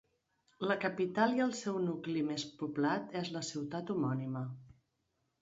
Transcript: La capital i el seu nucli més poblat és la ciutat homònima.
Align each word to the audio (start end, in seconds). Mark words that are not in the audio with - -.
La 0.69 0.77
capital 0.85 1.35
i 1.39 1.43
el 1.45 1.53
seu 1.59 1.77
nucli 1.83 2.23
més 2.31 2.47
poblat 2.63 3.15
és 3.21 3.31
la 3.37 3.45
ciutat 3.51 3.95
homònima. 3.97 4.45